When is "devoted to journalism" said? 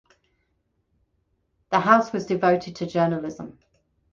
2.25-3.59